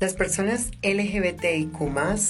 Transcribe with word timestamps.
Las 0.00 0.14
personas 0.14 0.70
LGBTIQ, 0.84 1.80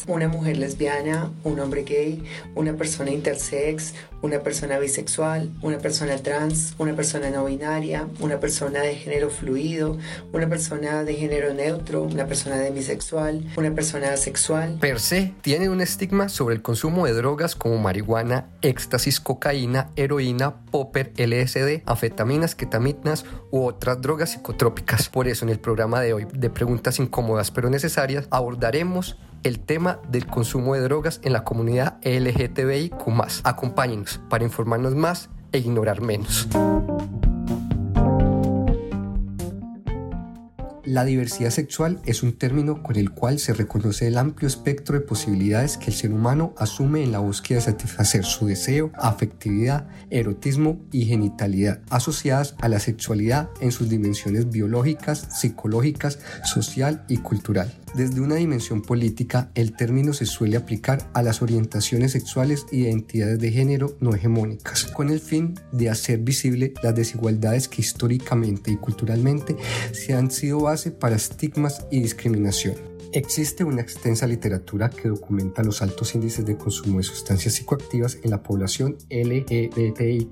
una 0.07 0.29
mujer 0.29 0.57
lesbiana, 0.57 1.31
un 1.45 1.61
hombre 1.61 1.83
gay, 1.83 2.25
una 2.55 2.73
persona 2.73 3.11
intersex, 3.11 3.93
una 4.23 4.41
persona 4.41 4.79
bisexual, 4.79 5.51
una 5.63 5.79
persona 5.79 6.17
trans, 6.17 6.75
una 6.79 6.95
persona 6.95 7.31
no 7.31 7.45
binaria, 7.45 8.09
una 8.21 8.41
persona 8.41 8.81
de 8.81 8.95
género 8.95 9.31
fluido, 9.31 9.97
una 10.33 10.49
persona 10.49 11.05
de 11.05 11.15
género 11.15 11.55
neutro, 11.55 12.03
una 12.03 12.27
persona 12.27 12.57
demisexual, 12.57 13.45
una 13.57 13.75
persona 13.75 14.13
asexual. 14.13 14.79
Per 14.81 15.01
se, 15.01 15.35
tiene 15.43 15.69
un 15.69 15.81
estigma 15.81 16.29
sobre 16.29 16.55
el 16.55 16.63
consumo 16.63 17.07
de 17.07 17.13
drogas 17.13 17.55
como 17.55 17.79
marihuana, 17.79 18.49
éxtasis, 18.63 19.21
cocaína, 19.21 19.91
heroína, 19.97 20.65
popper, 20.71 21.13
LSD, 21.17 21.83
anfetaminas, 21.87 22.55
ketaminas 22.55 23.25
u 23.51 23.65
otras 23.65 24.01
drogas 24.01 24.31
psicotrópicas. 24.31 25.09
Por 25.09 25.29
eso, 25.29 25.45
en 25.45 25.51
el 25.51 25.61
programa 25.61 26.01
de 26.01 26.13
hoy 26.13 26.27
de 26.33 26.51
preguntas 26.51 26.99
incómodas 26.99 27.51
pero 27.51 27.71
necesarias, 27.71 28.27
abordaremos 28.31 29.17
el 29.43 29.61
tema 29.61 30.01
del 30.11 30.27
consumo 30.27 30.75
de 30.75 30.81
drogas 30.81 31.21
en 31.23 31.33
la 31.33 31.45
comunidad 31.45 31.99
LGTBIQ. 32.05 32.95
Acompáñenos 33.45 34.21
para 34.29 34.45
informarnos 34.45 34.95
más 34.95 35.31
e 35.53 35.59
ignorar 35.59 36.01
menos. 36.01 36.49
La 40.89 41.05
diversidad 41.05 41.51
sexual 41.51 42.01
es 42.07 42.23
un 42.23 42.33
término 42.33 42.83
con 42.83 42.97
el 42.97 43.11
cual 43.11 43.39
se 43.39 43.53
reconoce 43.53 44.07
el 44.07 44.17
amplio 44.17 44.49
espectro 44.49 44.99
de 44.99 45.05
posibilidades 45.05 45.77
que 45.77 45.91
el 45.91 45.93
ser 45.93 46.11
humano 46.11 46.55
asume 46.57 47.03
en 47.03 47.13
la 47.13 47.19
búsqueda 47.19 47.59
de 47.59 47.67
satisfacer 47.67 48.25
su 48.25 48.47
deseo, 48.47 48.91
afectividad, 48.95 49.87
erotismo 50.09 50.81
y 50.91 51.05
genitalidad, 51.05 51.83
asociadas 51.91 52.55
a 52.63 52.71
la 52.71 52.81
sexualidad 52.81 53.51
en 53.61 53.71
sus 53.71 53.91
dimensiones 53.91 54.49
biológicas, 54.49 55.29
psicológicas, 55.39 56.21
social 56.45 57.05
y 57.07 57.19
cultural. 57.19 57.71
Desde 57.95 58.21
una 58.21 58.37
dimensión 58.37 58.83
política, 58.83 59.51
el 59.55 59.75
término 59.75 60.13
se 60.13 60.27
suele 60.27 60.57
aplicar 60.57 61.11
a 61.15 61.23
las 61.23 61.43
orientaciones 61.43 62.13
sexuales 62.13 62.67
y 62.71 62.83
identidades 62.83 63.39
de 63.39 63.51
género 63.51 63.97
no 64.01 64.15
hegemónicas, 64.15 64.85
con 64.85 65.11
el 65.11 65.21
fin 65.21 65.55
de 65.73 65.91
hacer 65.91 66.19
visible 66.19 66.75
las 66.83 66.95
desigualdades 66.95 67.69
que 67.69 67.83
históricamente 67.83 68.71
y 68.71 68.77
culturalmente 68.77 69.57
se 69.93 70.15
han 70.15 70.31
sido 70.31 70.61
base 70.61 70.91
para 70.91 71.17
estigmas 71.17 71.87
y 71.91 72.01
discriminación. 72.01 72.98
Existe 73.13 73.65
una 73.65 73.81
extensa 73.81 74.27
literatura 74.27 74.91
que 74.91 75.09
documenta 75.09 75.63
los 75.63 75.81
altos 75.81 76.15
índices 76.15 76.45
de 76.45 76.59
consumo 76.59 76.99
de 76.99 77.05
sustancias 77.05 77.55
psicoactivas 77.55 78.19
en 78.23 78.31
la 78.31 78.43
población 78.43 78.99
LGBTIQ 79.09 80.29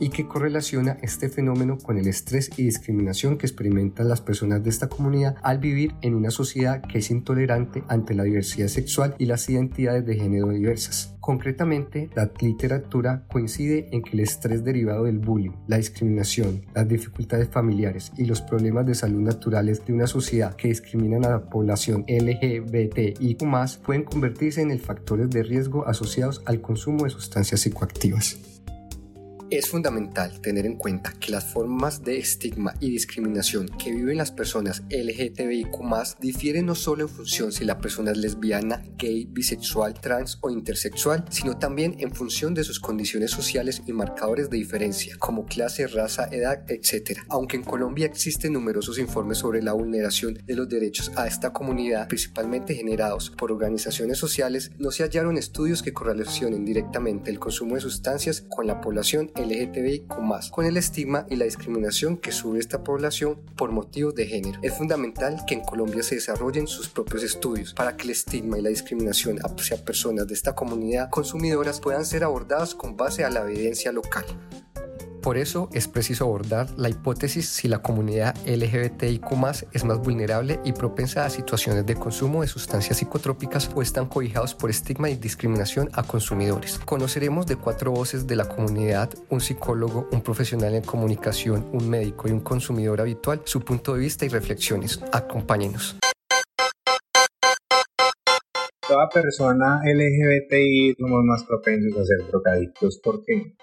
y 0.00 0.10
que 0.10 0.26
correlaciona 0.26 0.98
este 1.02 1.30
fenómeno 1.30 1.78
con 1.78 1.96
el 1.96 2.06
estrés 2.06 2.50
y 2.58 2.64
discriminación 2.64 3.38
que 3.38 3.46
experimentan 3.46 4.08
las 4.08 4.20
personas 4.20 4.62
de 4.62 4.70
esta 4.70 4.88
comunidad 4.88 5.36
al 5.42 5.58
vivir 5.58 5.94
en 6.02 6.14
una 6.14 6.30
sociedad 6.30 6.82
que 6.82 6.98
es 6.98 7.10
intolerante 7.10 7.82
ante 7.88 8.14
la 8.14 8.24
diversidad 8.24 8.68
sexual 8.68 9.14
y 9.18 9.24
las 9.24 9.48
identidades 9.48 10.04
de 10.04 10.16
género 10.16 10.50
diversas. 10.50 11.13
Concretamente, 11.24 12.10
la 12.14 12.30
literatura 12.38 13.24
coincide 13.32 13.88
en 13.92 14.02
que 14.02 14.10
el 14.10 14.20
estrés 14.20 14.62
derivado 14.62 15.04
del 15.04 15.20
bullying, 15.20 15.52
la 15.66 15.78
discriminación, 15.78 16.60
las 16.74 16.86
dificultades 16.86 17.48
familiares 17.48 18.12
y 18.18 18.26
los 18.26 18.42
problemas 18.42 18.84
de 18.84 18.94
salud 18.94 19.22
naturales 19.22 19.86
de 19.86 19.94
una 19.94 20.06
sociedad 20.06 20.54
que 20.54 20.68
discriminan 20.68 21.24
a 21.24 21.30
la 21.30 21.48
población 21.48 22.04
LGBTIQ 22.06 23.42
pueden 23.82 24.04
convertirse 24.04 24.60
en 24.60 24.70
el 24.70 24.80
factores 24.80 25.30
de 25.30 25.42
riesgo 25.44 25.88
asociados 25.88 26.42
al 26.44 26.60
consumo 26.60 27.04
de 27.04 27.10
sustancias 27.10 27.62
psicoactivas. 27.62 28.53
Es 29.50 29.68
fundamental 29.68 30.40
tener 30.40 30.64
en 30.64 30.76
cuenta 30.76 31.12
que 31.20 31.30
las 31.30 31.44
formas 31.44 32.02
de 32.02 32.18
estigma 32.18 32.74
y 32.80 32.90
discriminación 32.90 33.68
que 33.68 33.92
viven 33.92 34.16
las 34.16 34.32
personas 34.32 34.82
LGTBIQ 34.88 36.18
difieren 36.18 36.66
no 36.66 36.74
solo 36.74 37.02
en 37.02 37.08
función 37.10 37.52
si 37.52 37.64
la 37.64 37.78
persona 37.78 38.12
es 38.12 38.16
lesbiana, 38.16 38.82
gay, 38.96 39.26
bisexual, 39.30 40.00
trans 40.00 40.38
o 40.40 40.50
intersexual, 40.50 41.26
sino 41.28 41.58
también 41.58 41.94
en 41.98 42.14
función 42.14 42.54
de 42.54 42.64
sus 42.64 42.80
condiciones 42.80 43.32
sociales 43.32 43.82
y 43.86 43.92
marcadores 43.92 44.48
de 44.48 44.56
diferencia, 44.56 45.16
como 45.18 45.44
clase, 45.44 45.86
raza, 45.88 46.26
edad, 46.32 46.64
etc. 46.68 47.20
Aunque 47.28 47.56
en 47.56 47.64
Colombia 47.64 48.06
existen 48.06 48.54
numerosos 48.54 48.98
informes 48.98 49.38
sobre 49.38 49.62
la 49.62 49.74
vulneración 49.74 50.38
de 50.42 50.56
los 50.56 50.70
derechos 50.70 51.12
a 51.16 51.26
esta 51.26 51.52
comunidad, 51.52 52.08
principalmente 52.08 52.74
generados 52.74 53.30
por 53.30 53.52
organizaciones 53.52 54.18
sociales, 54.18 54.72
no 54.78 54.90
se 54.90 55.02
hallaron 55.02 55.36
estudios 55.36 55.82
que 55.82 55.92
correlacionen 55.92 56.64
directamente 56.64 57.30
el 57.30 57.38
consumo 57.38 57.74
de 57.74 57.82
sustancias 57.82 58.46
con 58.48 58.66
la 58.66 58.80
población 58.80 59.30
LGTBIQ+, 59.34 60.50
con 60.50 60.66
el 60.66 60.76
estigma 60.76 61.26
y 61.28 61.36
la 61.36 61.44
discriminación 61.44 62.16
que 62.16 62.32
sube 62.32 62.58
esta 62.58 62.82
población 62.82 63.40
por 63.56 63.72
motivos 63.72 64.14
de 64.14 64.26
género. 64.26 64.58
Es 64.62 64.76
fundamental 64.76 65.44
que 65.46 65.54
en 65.54 65.62
Colombia 65.62 66.02
se 66.02 66.16
desarrollen 66.16 66.66
sus 66.66 66.88
propios 66.88 67.22
estudios 67.22 67.74
para 67.74 67.96
que 67.96 68.04
el 68.04 68.10
estigma 68.10 68.58
y 68.58 68.62
la 68.62 68.70
discriminación 68.70 69.38
hacia 69.38 69.84
personas 69.84 70.26
de 70.26 70.34
esta 70.34 70.54
comunidad 70.54 71.10
consumidoras 71.10 71.80
puedan 71.80 72.04
ser 72.04 72.24
abordadas 72.24 72.74
con 72.74 72.96
base 72.96 73.24
a 73.24 73.30
la 73.30 73.42
evidencia 73.42 73.92
local. 73.92 74.24
Por 75.24 75.38
eso 75.38 75.70
es 75.72 75.88
preciso 75.88 76.24
abordar 76.24 76.66
la 76.76 76.90
hipótesis 76.90 77.48
si 77.48 77.66
la 77.66 77.78
comunidad 77.78 78.36
LGBTIQ 78.46 79.24
es 79.72 79.82
más 79.82 79.98
vulnerable 79.98 80.60
y 80.66 80.72
propensa 80.72 81.24
a 81.24 81.30
situaciones 81.30 81.86
de 81.86 81.94
consumo 81.94 82.42
de 82.42 82.46
sustancias 82.46 82.98
psicotrópicas 82.98 83.70
o 83.74 83.80
están 83.80 84.04
cobijados 84.04 84.54
por 84.54 84.68
estigma 84.68 85.08
y 85.08 85.16
discriminación 85.16 85.88
a 85.94 86.02
consumidores. 86.02 86.78
Conoceremos 86.78 87.46
de 87.46 87.56
cuatro 87.56 87.90
voces 87.90 88.26
de 88.26 88.36
la 88.36 88.46
comunidad, 88.50 89.14
un 89.30 89.40
psicólogo, 89.40 90.10
un 90.12 90.20
profesional 90.20 90.74
en 90.74 90.82
comunicación, 90.82 91.70
un 91.72 91.88
médico 91.88 92.28
y 92.28 92.32
un 92.32 92.40
consumidor 92.40 93.00
habitual, 93.00 93.40
su 93.44 93.62
punto 93.62 93.94
de 93.94 94.00
vista 94.00 94.26
y 94.26 94.28
reflexiones. 94.28 95.00
Acompáñenos. 95.10 95.96
Toda 98.86 99.08
persona 99.08 99.80
LGBTI 99.86 100.96
somos 100.98 101.24
más 101.24 101.44
propensos 101.44 101.98
a 101.98 102.04
ser 102.04 102.26
drogadictos. 102.30 103.00
¿Por 103.02 103.24
qué? 103.24 103.54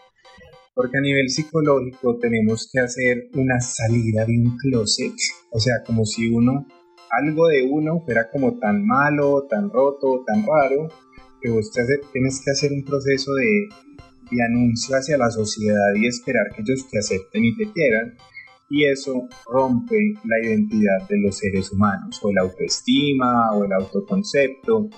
Porque 0.81 0.97
a 0.97 1.01
nivel 1.01 1.29
psicológico 1.29 2.17
tenemos 2.17 2.67
que 2.73 2.79
hacer 2.79 3.29
una 3.35 3.59
salida 3.61 4.25
de 4.25 4.33
un 4.33 4.57
closet, 4.57 5.13
o 5.51 5.59
sea, 5.59 5.83
como 5.85 6.05
si 6.05 6.27
uno, 6.27 6.65
algo 7.11 7.49
de 7.49 7.69
uno 7.69 8.01
fuera 8.03 8.31
como 8.31 8.57
tan 8.57 8.83
malo, 8.83 9.45
tan 9.47 9.69
roto, 9.69 10.23
tan 10.25 10.43
raro, 10.43 10.87
que 11.39 11.51
vos 11.51 11.69
tienes 12.11 12.41
que 12.43 12.49
hacer 12.49 12.71
un 12.71 12.83
proceso 12.83 13.31
de, 13.35 13.69
de 14.31 14.43
anuncio 14.43 14.95
hacia 14.95 15.19
la 15.19 15.29
sociedad 15.29 15.93
y 15.95 16.07
esperar 16.07 16.47
que 16.55 16.63
ellos 16.63 16.87
te 16.89 16.97
acepten 16.97 17.45
y 17.45 17.55
te 17.55 17.71
quieran, 17.71 18.15
y 18.67 18.85
eso 18.85 19.27
rompe 19.53 20.15
la 20.23 20.43
identidad 20.43 21.07
de 21.07 21.19
los 21.19 21.37
seres 21.37 21.71
humanos, 21.71 22.19
o 22.23 22.31
el 22.31 22.39
autoestima, 22.39 23.51
o 23.51 23.65
el 23.65 23.71
autoconcepto, 23.71 24.89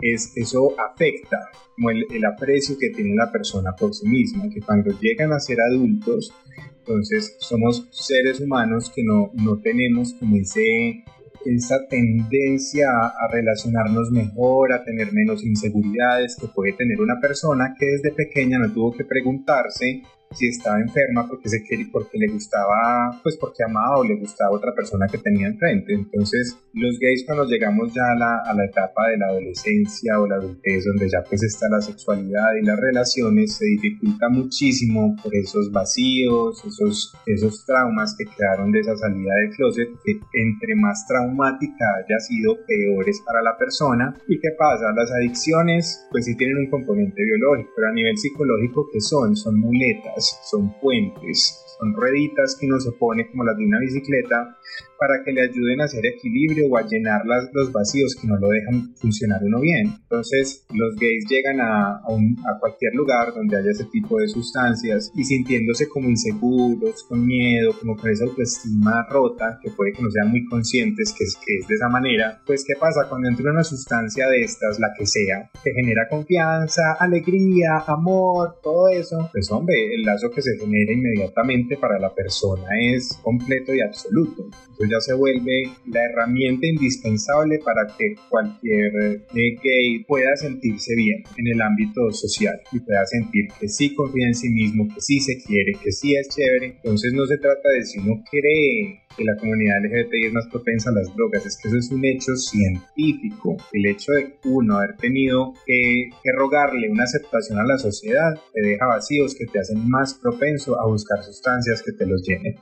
es, 0.00 0.32
eso 0.36 0.74
afecta 0.78 1.38
como 1.74 1.90
el, 1.90 2.06
aprecio 2.24 2.76
que 2.78 2.90
tiene 2.90 3.14
la 3.14 3.30
persona 3.30 3.72
por 3.78 3.94
sí 3.94 4.08
misma, 4.08 4.48
que 4.52 4.60
cuando 4.60 4.90
llegan 5.00 5.32
a 5.32 5.38
ser 5.38 5.58
adultos, 5.60 6.32
entonces 6.78 7.36
somos 7.38 7.86
seres 7.90 8.40
humanos 8.40 8.90
que 8.94 9.02
no, 9.04 9.30
no 9.34 9.60
tenemos 9.60 10.14
como 10.14 10.36
ese, 10.36 11.04
esa 11.44 11.86
tendencia 11.88 12.88
a, 12.90 13.28
relacionarnos 13.30 14.10
mejor, 14.10 14.72
a 14.72 14.84
tener 14.84 15.12
menos 15.12 15.44
inseguridades 15.44 16.36
que 16.36 16.48
puede 16.48 16.72
tener 16.72 17.00
una 17.00 17.20
persona 17.20 17.74
que 17.78 17.86
desde 17.86 18.12
pequeña 18.12 18.58
no 18.58 18.72
tuvo 18.72 18.92
que 18.92 19.04
preguntarse 19.04 20.02
si 20.34 20.48
estaba 20.48 20.80
enferma 20.80 21.26
porque 21.28 21.48
se 21.48 21.62
quería, 21.62 21.86
porque 21.90 22.18
le 22.18 22.28
gustaba, 22.28 23.18
pues 23.22 23.36
porque 23.36 23.64
amaba 23.64 23.98
o 23.98 24.04
le 24.04 24.16
gustaba 24.16 24.50
otra 24.50 24.74
persona 24.74 25.06
que 25.08 25.18
tenía 25.18 25.48
enfrente. 25.48 25.94
Entonces, 25.94 26.56
los 26.74 26.98
gays 26.98 27.24
cuando 27.26 27.44
llegamos 27.44 27.92
ya 27.94 28.12
a 28.12 28.14
la, 28.14 28.42
a 28.44 28.54
la 28.54 28.64
etapa 28.64 29.08
de 29.08 29.18
la 29.18 29.26
adolescencia 29.26 30.20
o 30.20 30.26
la 30.26 30.36
adultez, 30.36 30.84
donde 30.84 31.08
ya 31.08 31.22
pues 31.28 31.42
está 31.42 31.68
la 31.68 31.80
sexualidad 31.80 32.54
y 32.60 32.64
las 32.64 32.78
relaciones, 32.78 33.56
se 33.56 33.66
dificulta 33.66 34.28
muchísimo 34.28 35.16
por 35.22 35.34
esos 35.34 35.72
vacíos, 35.72 36.62
esos, 36.64 37.14
esos 37.26 37.64
traumas 37.64 38.14
que 38.16 38.24
quedaron 38.26 38.70
de 38.72 38.80
esa 38.80 38.96
salida 38.96 39.34
del 39.34 39.50
closet, 39.56 39.88
que 40.04 40.20
entre 40.34 40.74
más 40.76 41.06
traumática 41.06 41.84
haya 42.04 42.18
sido, 42.20 42.58
peores 42.66 43.22
para 43.24 43.42
la 43.42 43.56
persona. 43.56 44.14
¿Y 44.28 44.38
qué 44.40 44.48
pasa? 44.58 44.92
Las 44.94 45.10
adicciones, 45.10 46.06
pues 46.10 46.26
sí 46.26 46.36
tienen 46.36 46.58
un 46.58 46.70
componente 46.70 47.24
biológico, 47.24 47.70
pero 47.74 47.88
a 47.88 47.92
nivel 47.92 48.16
psicológico, 48.18 48.88
¿qué 48.92 49.00
son? 49.00 49.36
Son 49.36 49.58
muletas 49.58 50.17
son 50.20 50.78
puentes, 50.80 51.64
son 51.78 51.94
rueditas 51.94 52.56
que 52.58 52.66
uno 52.66 52.80
se 52.80 52.92
pone 52.92 53.28
como 53.30 53.44
las 53.44 53.56
de 53.56 53.64
una 53.64 53.78
bicicleta 53.80 54.58
para 54.98 55.22
que 55.24 55.32
le 55.32 55.42
ayuden 55.42 55.80
a 55.80 55.84
hacer 55.84 56.04
equilibrio 56.06 56.68
o 56.68 56.76
a 56.76 56.86
llenar 56.86 57.24
las, 57.24 57.48
los 57.52 57.72
vacíos 57.72 58.16
que 58.20 58.26
no 58.26 58.36
lo 58.36 58.48
dejan 58.48 58.94
funcionar 58.96 59.40
uno 59.42 59.60
bien. 59.60 59.94
Entonces 60.02 60.66
los 60.74 60.96
gays 60.96 61.26
llegan 61.28 61.60
a, 61.60 61.96
a, 61.96 62.58
cualquier 62.60 62.94
lugar 62.94 63.32
donde 63.34 63.56
haya 63.56 63.70
ese 63.70 63.84
tipo 63.84 64.18
de 64.18 64.28
sustancias 64.28 65.12
y 65.14 65.24
sintiéndose 65.24 65.88
como 65.88 66.08
inseguros, 66.08 67.04
con 67.04 67.24
miedo, 67.24 67.72
como 67.78 67.96
con 67.96 68.10
esa 68.10 68.24
autoestima 68.24 69.06
rota, 69.08 69.58
que 69.62 69.70
puede 69.70 69.92
que 69.92 70.02
no 70.02 70.10
sean 70.10 70.30
muy 70.30 70.44
conscientes 70.46 71.14
que 71.16 71.24
es, 71.24 71.36
que 71.36 71.58
es 71.60 71.68
de 71.68 71.74
esa 71.74 71.88
manera, 71.88 72.40
pues 72.46 72.64
¿qué 72.66 72.74
pasa? 72.78 73.08
Cuando 73.08 73.28
entra 73.28 73.52
una 73.52 73.64
sustancia 73.64 74.26
de 74.28 74.42
estas, 74.42 74.80
la 74.80 74.88
que 74.98 75.06
sea, 75.06 75.50
que 75.62 75.72
genera 75.72 76.08
confianza, 76.08 76.94
alegría, 76.98 77.84
amor, 77.86 78.58
todo 78.62 78.88
eso, 78.88 79.28
pues 79.32 79.50
hombre, 79.50 79.74
el 79.94 80.02
lazo 80.02 80.30
que 80.30 80.42
se 80.42 80.56
genera 80.58 80.92
inmediatamente 80.92 81.76
para 81.76 81.98
la 81.98 82.12
persona 82.14 82.66
es 82.80 83.18
completo 83.22 83.74
y 83.74 83.80
absoluto. 83.80 84.44
Entonces 84.44 84.87
ya 84.88 85.00
se 85.00 85.14
vuelve 85.14 85.70
la 85.86 86.04
herramienta 86.04 86.66
indispensable 86.66 87.58
para 87.64 87.86
que 87.96 88.14
cualquier 88.28 89.22
gay 89.32 90.04
pueda 90.06 90.36
sentirse 90.36 90.94
bien 90.96 91.22
en 91.36 91.46
el 91.48 91.60
ámbito 91.60 92.10
social 92.12 92.60
y 92.72 92.80
pueda 92.80 93.04
sentir 93.06 93.48
que 93.58 93.68
sí 93.68 93.94
confía 93.94 94.26
en 94.26 94.34
sí 94.34 94.48
mismo, 94.50 94.88
que 94.92 95.00
sí 95.00 95.20
se 95.20 95.38
quiere, 95.42 95.72
que 95.82 95.92
sí 95.92 96.14
es 96.16 96.28
chévere. 96.28 96.76
Entonces 96.76 97.12
no 97.12 97.26
se 97.26 97.38
trata 97.38 97.68
de 97.70 97.84
si 97.84 97.98
uno 97.98 98.22
cree 98.30 99.02
que 99.16 99.24
la 99.24 99.36
comunidad 99.36 99.82
LGBTI 99.82 100.26
es 100.26 100.32
más 100.32 100.46
propensa 100.46 100.90
a 100.90 100.92
las 100.92 101.14
drogas, 101.16 101.44
es 101.44 101.56
que 101.56 101.68
eso 101.68 101.76
es 101.76 101.90
un 101.90 102.04
hecho 102.04 102.36
científico. 102.36 103.56
El 103.72 103.86
hecho 103.86 104.12
de 104.12 104.36
uno 104.44 104.78
haber 104.78 104.96
tenido 104.96 105.52
que, 105.66 106.10
que 106.22 106.32
rogarle 106.32 106.88
una 106.88 107.04
aceptación 107.04 107.58
a 107.58 107.64
la 107.64 107.78
sociedad 107.78 108.38
te 108.54 108.62
deja 108.62 108.86
vacíos 108.86 109.34
que 109.34 109.46
te 109.46 109.58
hacen 109.58 109.88
más 109.88 110.14
propenso 110.14 110.80
a 110.80 110.86
buscar 110.86 111.22
sustancias 111.22 111.82
que 111.82 111.92
te 111.92 112.06
los 112.06 112.22
llenen. 112.26 112.56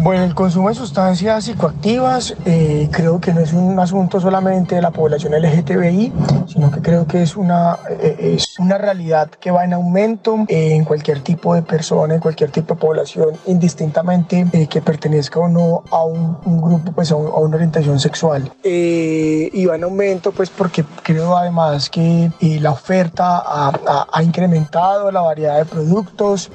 Bueno, 0.00 0.22
el 0.22 0.34
consumo 0.34 0.68
de 0.68 0.76
sustancias 0.76 1.44
psicoactivas 1.44 2.36
eh, 2.46 2.88
creo 2.92 3.20
que 3.20 3.34
no 3.34 3.40
es 3.40 3.52
un 3.52 3.78
asunto 3.80 4.20
solamente 4.20 4.76
de 4.76 4.82
la 4.82 4.92
población 4.92 5.32
LGTBI, 5.32 6.12
sino 6.46 6.70
que 6.70 6.80
creo 6.80 7.06
que 7.06 7.22
es 7.22 7.36
una, 7.36 7.78
eh, 7.90 8.34
es 8.36 8.60
una 8.60 8.78
realidad 8.78 9.28
que 9.28 9.50
va 9.50 9.64
en 9.64 9.72
aumento 9.72 10.44
eh, 10.46 10.74
en 10.76 10.84
cualquier 10.84 11.20
tipo 11.22 11.52
de 11.52 11.62
persona, 11.62 12.14
en 12.14 12.20
cualquier 12.20 12.52
tipo 12.52 12.74
de 12.74 12.80
población, 12.80 13.30
indistintamente 13.46 14.68
que 14.70 14.80
pertenezca 14.80 15.40
o 15.40 15.48
no 15.48 15.82
a 15.90 16.04
un, 16.04 16.38
grupo, 16.62 16.92
pues 16.92 17.10
a, 17.10 17.16
una 17.16 17.56
orientación 17.56 17.98
sexual. 17.98 18.52
y 18.62 19.66
va 19.66 19.74
en 19.74 19.82
aumento 19.82 20.30
pues 20.30 20.48
porque 20.48 20.84
creo 21.02 21.36
además 21.36 21.90
que 21.90 22.30
la 22.40 22.70
oferta 22.70 23.42
ha, 23.44 24.06
ha, 24.12 24.22
incrementado 24.22 25.10
la 25.10 25.22
variedad 25.22 25.58
de 25.58 25.64
productos 25.64 26.50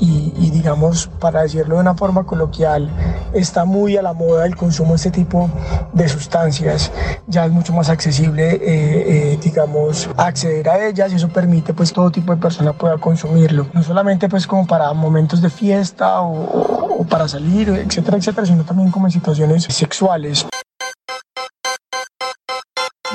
y, 0.00 0.32
y 0.36 0.50
digamos, 0.50 1.08
para 1.20 1.42
decirlo 1.42 1.76
de 1.76 1.82
una 1.82 1.94
forma 1.94 2.24
coloquial, 2.24 2.87
está 3.32 3.64
muy 3.64 3.96
a 3.96 4.02
la 4.02 4.12
moda 4.12 4.46
el 4.46 4.56
consumo 4.56 4.90
de 4.90 4.96
este 4.96 5.10
tipo 5.10 5.50
de 5.92 6.08
sustancias. 6.08 6.90
Ya 7.26 7.44
es 7.46 7.52
mucho 7.52 7.72
más 7.72 7.88
accesible, 7.88 8.54
eh, 8.54 8.60
eh, 8.62 9.38
digamos, 9.42 10.08
acceder 10.16 10.68
a 10.68 10.86
ellas 10.86 11.12
y 11.12 11.16
eso 11.16 11.28
permite 11.28 11.74
pues 11.74 11.92
todo 11.92 12.10
tipo 12.10 12.34
de 12.34 12.40
persona 12.40 12.72
pueda 12.72 12.98
consumirlo. 12.98 13.66
No 13.72 13.82
solamente 13.82 14.28
pues 14.28 14.46
como 14.46 14.66
para 14.66 14.92
momentos 14.92 15.40
de 15.40 15.50
fiesta 15.50 16.20
o, 16.22 16.98
o 17.00 17.04
para 17.04 17.28
salir, 17.28 17.68
etcétera, 17.68 18.16
etcétera, 18.16 18.46
sino 18.46 18.64
también 18.64 18.90
como 18.90 19.06
en 19.06 19.12
situaciones 19.12 19.64
sexuales 19.64 20.46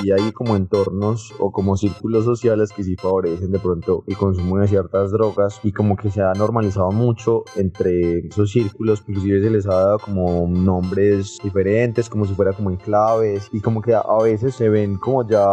y 0.03 0.11
hay 0.11 0.31
como 0.31 0.55
entornos 0.55 1.33
o 1.39 1.51
como 1.51 1.77
círculos 1.77 2.25
sociales 2.25 2.71
que 2.71 2.83
sí 2.83 2.95
favorecen 2.95 3.51
de 3.51 3.59
pronto 3.59 4.03
el 4.07 4.17
consumo 4.17 4.59
de 4.59 4.67
ciertas 4.67 5.11
drogas 5.11 5.59
y 5.63 5.71
como 5.71 5.95
que 5.95 6.11
se 6.11 6.21
ha 6.21 6.33
normalizado 6.33 6.91
mucho 6.91 7.43
entre 7.55 8.27
esos 8.27 8.51
círculos, 8.51 9.03
inclusive 9.07 9.41
se 9.41 9.49
les 9.49 9.65
ha 9.67 9.75
dado 9.75 9.99
como 9.99 10.47
nombres 10.47 11.39
diferentes, 11.43 12.09
como 12.09 12.25
si 12.25 12.33
fuera 12.33 12.53
como 12.53 12.71
enclaves 12.71 13.49
y 13.51 13.61
como 13.61 13.81
que 13.81 13.93
a 13.93 14.03
veces 14.21 14.55
se 14.55 14.69
ven 14.69 14.97
como 14.97 15.27
ya 15.27 15.43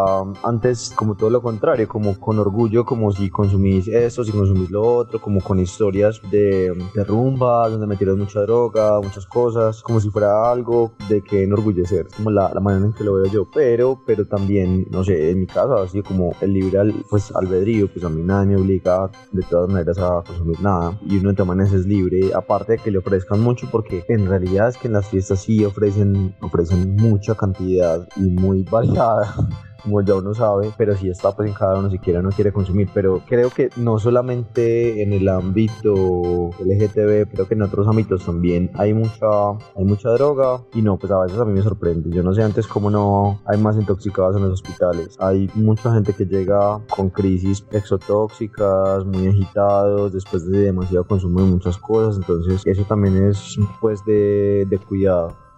antes 0.43 0.93
como 0.97 1.17
todo 1.17 1.31
lo 1.31 1.43
contrario, 1.43 1.89
como 1.89 2.19
con 2.19 2.39
orgullo, 2.39 2.85
como 2.85 3.13
si 3.13 3.31
consumís 3.31 3.89
esto, 3.89 4.25
si 4.25 4.33
consumís 4.33 4.71
lo 4.71 4.83
otro, 4.83 5.21
como 5.21 5.41
con 5.41 5.59
historias 5.59 6.21
de, 6.31 6.73
de 6.95 7.05
rumbas 7.05 7.71
donde 7.71 7.87
metieron 7.87 8.19
mucha 8.19 8.41
droga, 8.41 9.01
muchas 9.01 9.27
cosas, 9.27 9.83
como 9.83 10.01
si 10.01 10.11
fuera 10.11 10.51
algo 10.51 10.93
de 11.09 11.23
que 11.23 11.43
enorgullecer, 11.43 12.07
como 12.17 12.31
la, 12.31 12.51
la 12.53 12.61
manera 12.61 12.87
en 12.87 12.93
que 12.93 13.05
lo 13.05 13.15
veo 13.15 13.27
yo, 13.27 13.49
pero, 13.53 14.01
pero 14.07 14.27
también, 14.27 14.40
no 14.91 15.05
sé, 15.05 15.31
en 15.31 15.41
mi 15.41 15.47
caso 15.47 15.75
así 15.77 16.03
como 16.03 16.35
el 16.41 16.53
libre 16.53 16.79
pues, 17.09 17.33
albedrío, 17.35 17.89
pues 17.89 18.05
a 18.05 18.09
mí 18.09 18.23
nadie 18.23 18.55
me 18.55 18.61
obliga 18.61 19.11
de 19.33 19.43
todas 19.43 19.71
maneras 19.71 19.99
a 19.99 20.23
consumir 20.27 20.61
nada. 20.61 20.99
Y 21.07 21.19
uno 21.19 21.31
de 21.31 21.37
todas 21.37 21.73
es 21.73 21.87
libre, 21.87 22.33
aparte 22.35 22.73
de 22.73 22.79
que 22.79 22.91
le 22.91 22.99
ofrezcan 22.99 23.41
mucho 23.41 23.69
porque 23.71 24.05
en 24.09 24.27
realidad 24.27 24.69
es 24.69 24.77
que 24.77 24.89
en 24.89 24.95
las 24.95 25.09
fiestas 25.09 25.43
sí 25.43 25.65
ofrecen, 25.65 26.35
ofrecen 26.41 26.97
mucha 26.97 27.35
cantidad 27.35 28.09
y 28.17 28.31
muy 28.31 28.63
variada 28.65 29.35
como 29.83 30.03
ya 30.03 30.15
uno 30.15 30.35
sabe, 30.35 30.73
pero 30.77 30.97
si 30.97 31.09
está 31.09 31.33
pues 31.33 31.49
en 31.49 31.55
cada 31.55 31.79
uno 31.79 31.91
si 31.91 31.99
quiere 31.99 32.19
o 32.21 32.23
no 32.23 32.31
quiere 32.31 32.53
consumir. 32.53 32.89
Pero 32.93 33.23
creo 33.27 33.51
que 33.51 33.71
no 33.77 33.99
solamente 33.99 35.03
en 35.03 35.13
el 35.13 35.29
ámbito 35.29 36.51
LGTB, 36.59 37.31
creo 37.31 37.49
que 37.49 37.55
en 37.55 37.63
otros 37.63 37.87
ámbitos 37.89 38.25
también 38.25 38.71
hay 38.75 38.95
mucha, 38.95 39.51
hay 39.77 39.85
mucha 39.85 40.11
droga 40.11 40.63
y 40.75 40.83
no, 40.83 40.99
pues 40.99 41.13
a 41.13 41.23
veces 41.23 41.39
a 41.39 41.45
mí 41.45 41.53
me 41.53 41.63
sorprende. 41.63 42.11
Yo 42.11 42.23
no 42.23 42.35
sé 42.35 42.43
antes 42.43 42.67
cómo 42.67 42.91
no 42.91 43.41
hay 43.47 43.59
más 43.59 43.77
intoxicados 43.77 44.37
en 44.37 44.43
los 44.43 44.61
hospitales. 44.61 45.17
Hay 45.21 45.51
mucha 45.55 45.93
gente 45.93 46.13
que 46.13 46.25
llega 46.25 46.81
con 46.89 47.11
crisis 47.11 47.65
exotóxicas, 47.73 49.05
muy 49.05 49.29
agitados, 49.29 50.13
después 50.13 50.51
de 50.51 50.61
demasiado 50.61 51.05
consumo 51.05 51.41
de 51.43 51.51
muchas 51.51 51.77
cosas. 51.79 52.17
Entonces 52.17 52.63
eso 52.65 52.85
también 52.85 53.29
es 53.29 53.57
pues 53.81 54.05
de, 54.05 54.67
de 54.69 54.79
cuidado. 54.79 55.50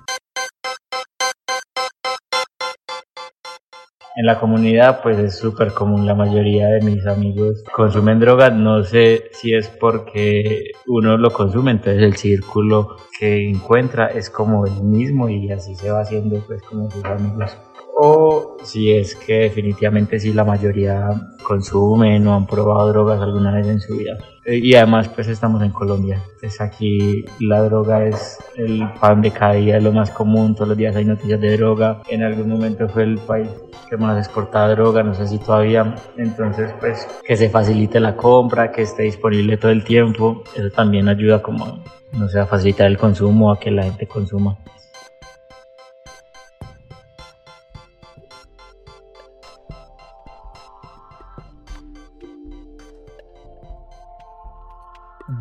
En 4.15 4.27
la 4.27 4.39
comunidad 4.39 5.01
pues 5.03 5.19
es 5.19 5.39
súper 5.39 5.73
común, 5.73 6.07
la 6.07 6.15
mayoría 6.15 6.69
de 6.69 6.83
mis 6.83 7.07
amigos 7.07 7.65
consumen 7.75 8.21
drogas, 8.21 8.55
no 8.55 8.85
sé 8.85 9.31
si 9.33 9.55
es 9.55 9.69
porque 9.69 10.73
uno 10.87 11.17
lo 11.17 11.33
consume, 11.33 11.71
entonces 11.71 12.03
el 12.03 12.17
círculo 12.17 12.97
que 13.19 13.49
encuentra 13.49 14.09
es 14.09 14.29
como 14.29 14.67
el 14.67 14.83
mismo 14.83 15.31
y 15.31 15.51
así 15.51 15.75
se 15.75 15.91
va 15.91 16.01
haciendo 16.01 16.41
pues 16.47 16.63
como 16.63 16.91
sus 16.91 17.05
amigos. 17.05 17.57
O 17.95 18.57
si 18.63 18.93
es 18.93 19.15
que 19.15 19.41
definitivamente 19.41 20.19
sí 20.19 20.33
la 20.33 20.45
mayoría 20.45 21.11
consumen 21.43 22.27
o 22.27 22.35
han 22.35 22.47
probado 22.47 22.89
drogas 22.89 23.21
alguna 23.21 23.53
vez 23.53 23.67
en 23.67 23.81
su 23.81 23.97
vida. 23.97 24.17
Eh, 24.45 24.59
y 24.63 24.75
además 24.75 25.09
pues 25.09 25.29
estamos 25.29 25.63
en 25.63 25.71
Colombia, 25.71 26.21
entonces 26.35 26.61
aquí 26.61 27.25
la 27.39 27.63
droga 27.63 28.05
es 28.05 28.39
el 28.57 28.83
pan 29.01 29.23
de 29.23 29.31
cada 29.31 29.53
día, 29.53 29.77
es 29.77 29.83
lo 29.85 29.93
más 29.93 30.11
común, 30.11 30.55
todos 30.55 30.69
los 30.69 30.77
días 30.77 30.97
hay 30.97 31.05
noticias 31.05 31.41
de 31.41 31.57
droga, 31.57 32.03
en 32.09 32.25
algún 32.25 32.49
momento 32.49 32.89
fue 32.89 33.05
el 33.05 33.19
país 33.19 33.49
que 33.89 33.97
más 33.97 34.19
exportaba 34.19 34.71
droga, 34.71 35.05
no 35.05 35.15
sé 35.15 35.29
si 35.29 35.39
todavía, 35.39 35.95
entonces 36.17 36.75
pues 36.81 37.07
que 37.25 37.37
se 37.37 37.51
facilite 37.51 38.01
la 38.01 38.17
compra, 38.17 38.73
que 38.73 38.83
esté 38.83 39.05
disponible 39.05 39.57
todo 39.59 39.71
el 39.71 39.85
tiempo, 39.85 40.43
eso 40.57 40.71
también 40.71 41.09
ayuda 41.09 41.41
como, 41.41 41.85
no 42.13 42.29
sé, 42.29 42.41
a 42.41 42.47
facilitar 42.47 42.89
el 42.89 42.99
consumo, 42.99 43.53
a 43.53 43.61
que 43.61 43.71
la 43.71 43.85
gente 43.85 44.09
consuma. 44.09 44.59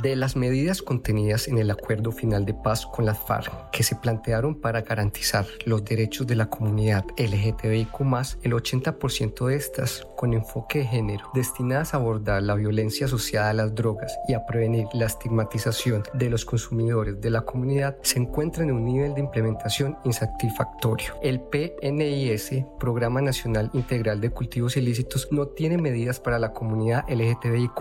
De 0.01 0.15
las 0.15 0.35
medidas 0.35 0.81
contenidas 0.81 1.47
en 1.47 1.57
el 1.57 1.69
acuerdo 1.69 2.11
final 2.11 2.45
de 2.45 2.53
paz 2.53 2.85
con 2.85 3.05
las 3.05 3.19
FARC 3.19 3.69
que 3.71 3.83
se 3.83 3.95
plantearon 3.95 4.55
para 4.55 4.81
garantizar 4.81 5.45
los 5.65 5.85
derechos 5.85 6.25
de 6.27 6.35
la 6.35 6.49
comunidad 6.49 7.05
LGTBIQ, 7.17 8.01
el 8.41 8.53
80% 8.53 9.47
de 9.47 9.55
estas 9.55 10.07
con 10.17 10.33
enfoque 10.33 10.79
de 10.79 10.85
género 10.85 11.29
destinadas 11.33 11.93
a 11.93 11.97
abordar 11.97 12.41
la 12.43 12.55
violencia 12.55 13.05
asociada 13.05 13.49
a 13.49 13.53
las 13.53 13.75
drogas 13.75 14.17
y 14.27 14.33
a 14.33 14.45
prevenir 14.45 14.87
la 14.93 15.05
estigmatización 15.05 16.03
de 16.13 16.29
los 16.29 16.45
consumidores 16.45 17.21
de 17.21 17.29
la 17.29 17.41
comunidad 17.41 17.97
se 18.01 18.19
encuentran 18.19 18.69
en 18.69 18.75
un 18.75 18.85
nivel 18.85 19.13
de 19.13 19.21
implementación 19.21 19.97
insatisfactorio. 20.03 21.13
El 21.21 21.41
PNIS, 21.41 22.51
Programa 22.79 23.21
Nacional 23.21 23.69
Integral 23.73 24.21
de 24.21 24.31
Cultivos 24.31 24.77
Ilícitos, 24.77 25.27
no 25.31 25.47
tiene 25.47 25.77
medidas 25.77 26.19
para 26.19 26.39
la 26.39 26.53
comunidad 26.53 27.05
LGTBIQ 27.09 27.71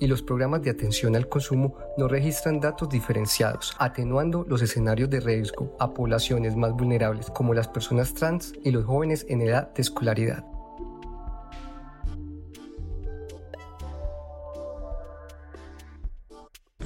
y 0.00 0.06
los 0.06 0.22
programas 0.22 0.62
de 0.62 0.70
atención 0.70 1.16
al 1.16 1.28
no 1.96 2.08
registran 2.08 2.60
datos 2.60 2.88
diferenciados, 2.88 3.74
atenuando 3.78 4.44
los 4.48 4.62
escenarios 4.62 5.10
de 5.10 5.20
riesgo 5.20 5.76
a 5.78 5.92
poblaciones 5.92 6.56
más 6.56 6.72
vulnerables 6.72 7.30
como 7.30 7.54
las 7.54 7.68
personas 7.68 8.14
trans 8.14 8.52
y 8.64 8.70
los 8.70 8.84
jóvenes 8.84 9.26
en 9.28 9.42
edad 9.42 9.72
de 9.74 9.82
escolaridad. 9.82 10.44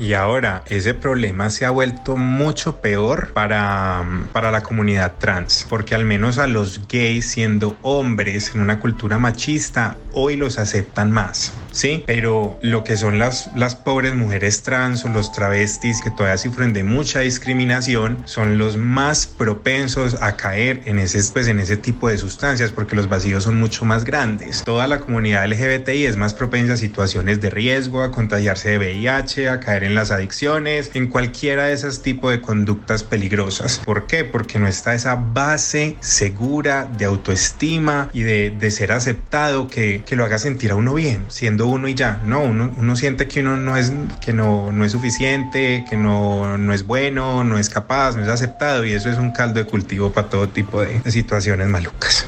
Y 0.00 0.14
ahora 0.14 0.64
ese 0.66 0.94
problema 0.94 1.50
se 1.50 1.66
ha 1.66 1.70
vuelto 1.70 2.16
mucho 2.16 2.80
peor 2.80 3.34
para, 3.34 4.02
para 4.32 4.50
la 4.50 4.62
comunidad 4.62 5.16
trans, 5.18 5.66
porque 5.68 5.94
al 5.94 6.06
menos 6.06 6.38
a 6.38 6.46
los 6.46 6.88
gays 6.88 7.30
siendo 7.30 7.76
hombres 7.82 8.52
en 8.54 8.62
una 8.62 8.80
cultura 8.80 9.18
machista, 9.18 9.98
hoy 10.12 10.36
los 10.36 10.58
aceptan 10.58 11.12
más. 11.12 11.52
Sí, 11.72 12.02
pero 12.06 12.58
lo 12.62 12.82
que 12.82 12.96
son 12.96 13.18
las, 13.18 13.50
las 13.54 13.76
pobres 13.76 14.14
mujeres 14.14 14.62
trans 14.62 15.04
o 15.04 15.08
los 15.08 15.32
travestis 15.32 16.02
que 16.02 16.10
todavía 16.10 16.36
sufren 16.36 16.72
de 16.72 16.82
mucha 16.82 17.20
discriminación 17.20 18.22
son 18.24 18.58
los 18.58 18.76
más 18.76 19.26
propensos 19.26 20.20
a 20.20 20.36
caer 20.36 20.82
en 20.86 20.98
ese, 20.98 21.20
pues, 21.32 21.46
en 21.46 21.60
ese 21.60 21.76
tipo 21.76 22.08
de 22.08 22.18
sustancias 22.18 22.72
porque 22.72 22.96
los 22.96 23.08
vacíos 23.08 23.44
son 23.44 23.60
mucho 23.60 23.84
más 23.84 24.04
grandes. 24.04 24.64
Toda 24.64 24.88
la 24.88 25.00
comunidad 25.00 25.46
LGBTI 25.46 26.06
es 26.06 26.16
más 26.16 26.34
propensa 26.34 26.72
a 26.72 26.76
situaciones 26.76 27.40
de 27.40 27.50
riesgo, 27.50 28.02
a 28.02 28.10
contagiarse 28.10 28.70
de 28.70 28.78
VIH, 28.78 29.48
a 29.48 29.60
caer 29.60 29.84
en 29.84 29.89
las 29.94 30.10
adicciones, 30.10 30.90
en 30.94 31.08
cualquiera 31.08 31.66
de 31.66 31.74
esos 31.74 32.02
tipos 32.02 32.30
de 32.32 32.40
conductas 32.40 33.02
peligrosas. 33.02 33.80
¿Por 33.84 34.06
qué? 34.06 34.24
Porque 34.24 34.58
no 34.58 34.66
está 34.66 34.94
esa 34.94 35.14
base 35.14 35.96
segura 36.00 36.88
de 36.98 37.04
autoestima 37.04 38.08
y 38.12 38.22
de, 38.22 38.50
de 38.50 38.70
ser 38.70 38.92
aceptado 38.92 39.68
que, 39.68 40.02
que 40.04 40.16
lo 40.16 40.24
haga 40.24 40.38
sentir 40.38 40.70
a 40.70 40.74
uno 40.74 40.94
bien, 40.94 41.24
siendo 41.28 41.66
uno 41.66 41.88
y 41.88 41.94
ya. 41.94 42.20
No, 42.24 42.42
uno, 42.42 42.74
uno 42.76 42.96
siente 42.96 43.28
que 43.28 43.40
uno 43.40 43.56
no 43.56 43.76
es, 43.76 43.92
que 44.20 44.32
no, 44.32 44.72
no 44.72 44.84
es 44.84 44.92
suficiente, 44.92 45.84
que 45.88 45.96
no, 45.96 46.58
no 46.58 46.72
es 46.72 46.86
bueno, 46.86 47.44
no 47.44 47.58
es 47.58 47.68
capaz, 47.68 48.16
no 48.16 48.22
es 48.22 48.28
aceptado 48.28 48.84
y 48.84 48.92
eso 48.92 49.10
es 49.10 49.18
un 49.18 49.32
caldo 49.32 49.60
de 49.60 49.66
cultivo 49.66 50.12
para 50.12 50.28
todo 50.28 50.48
tipo 50.48 50.80
de, 50.82 51.00
de 51.00 51.10
situaciones 51.10 51.68
malucas. 51.68 52.26